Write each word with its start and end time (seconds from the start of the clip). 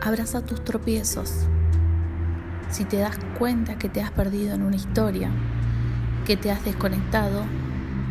Abraza 0.00 0.42
tus 0.42 0.62
tropiezos. 0.62 1.32
Si 2.70 2.84
te 2.84 2.98
das 2.98 3.18
cuenta 3.36 3.78
que 3.78 3.88
te 3.88 4.00
has 4.00 4.12
perdido 4.12 4.54
en 4.54 4.62
una 4.62 4.76
historia, 4.76 5.28
que 6.24 6.36
te 6.36 6.52
has 6.52 6.64
desconectado, 6.64 7.42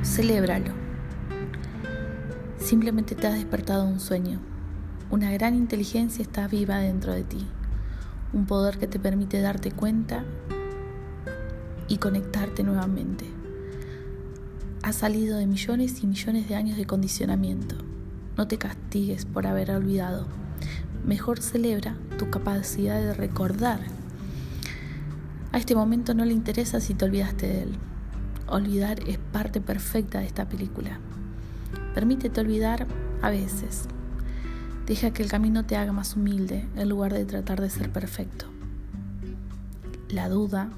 celébralo. 0.04 0.74
Simplemente 2.58 3.16
te 3.16 3.28
has 3.28 3.36
despertado 3.36 3.86
un 3.86 4.02
sueño. 4.02 4.42
Una 5.10 5.32
gran 5.32 5.56
inteligencia 5.56 6.22
está 6.22 6.50
viva 6.50 6.80
dentro 6.80 7.14
de 7.14 7.24
ti. 7.24 7.48
Un 8.34 8.46
poder 8.46 8.78
que 8.80 8.88
te 8.88 9.00
permite 9.00 9.40
darte 9.40 9.72
cuenta 9.72 10.26
y 11.88 12.00
conectarte 12.00 12.64
nuevamente. 12.64 13.26
Has 14.84 14.98
salido 14.98 15.38
de 15.38 15.48
millones 15.48 16.04
y 16.04 16.08
millones 16.08 16.50
de 16.50 16.56
años 16.56 16.76
de 16.76 16.86
condicionamiento. 16.86 17.78
No 18.36 18.46
te 18.46 18.58
castigues 18.58 19.26
por 19.26 19.48
haber 19.48 19.72
olvidado. 19.72 20.47
Mejor 21.06 21.42
celebra 21.42 21.96
tu 22.18 22.30
capacidad 22.30 23.00
de 23.00 23.14
recordar. 23.14 23.80
A 25.52 25.58
este 25.58 25.76
momento 25.76 26.14
no 26.14 26.26
le 26.26 26.34
interesa 26.34 26.80
si 26.82 26.94
te 26.94 27.06
olvidaste 27.06 27.48
de 27.48 27.64
él. 27.64 27.76
Olvidar 28.48 29.00
es 29.08 29.18
parte 29.18 29.62
perfecta 29.62 30.20
de 30.20 30.26
esta 30.26 30.48
película. 30.48 31.00
Permítete 31.94 32.42
olvidar 32.42 32.88
a 33.22 33.30
veces. 33.30 33.88
Deja 34.86 35.12
que 35.12 35.24
el 35.24 35.30
camino 35.30 35.66
te 35.66 35.76
haga 35.76 35.92
más 35.92 36.16
humilde 36.16 36.68
en 36.76 36.90
lugar 36.90 37.14
de 37.14 37.26
tratar 37.26 37.60
de 37.60 37.70
ser 37.70 37.92
perfecto. 37.92 38.46
La 40.10 40.30
duda, 40.30 40.70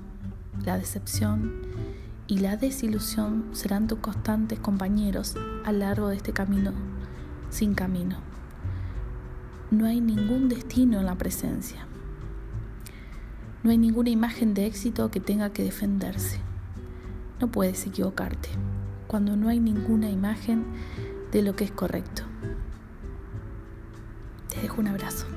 la 0.66 0.78
decepción 0.78 1.54
y 2.26 2.40
la 2.40 2.58
desilusión 2.58 3.46
serán 3.52 3.88
tus 3.88 4.00
constantes 4.00 4.60
compañeros 4.60 5.36
a 5.66 5.72
lo 5.72 5.80
largo 5.80 6.08
de 6.10 6.16
este 6.16 6.34
camino 6.34 6.74
sin 7.50 7.74
camino. 7.74 8.29
No 9.72 9.86
hay 9.86 10.02
ningún 10.02 10.50
destino 10.50 11.00
en 11.00 11.06
la 11.06 11.16
presencia. 11.16 11.86
No 13.62 13.70
hay 13.70 13.78
ninguna 13.78 14.10
imagen 14.10 14.56
de 14.56 14.66
éxito 14.66 15.12
que 15.12 15.20
tenga 15.20 15.52
que 15.52 15.64
defenderse. 15.64 16.40
No 17.40 17.52
puedes 17.52 17.86
equivocarte 17.86 18.50
cuando 19.06 19.36
no 19.36 19.48
hay 19.48 19.60
ninguna 19.60 20.10
imagen 20.10 20.66
de 21.32 21.44
lo 21.44 21.56
que 21.56 21.66
es 21.66 21.72
correcto. 21.72 22.24
Te 24.50 24.60
dejo 24.62 24.82
un 24.82 24.88
abrazo. 24.88 25.28